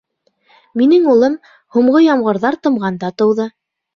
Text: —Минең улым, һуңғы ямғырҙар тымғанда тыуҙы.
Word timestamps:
—Минең 0.79 1.03
улым, 1.11 1.35
һуңғы 1.77 2.03
ямғырҙар 2.05 2.57
тымғанда 2.63 3.15
тыуҙы. 3.23 3.49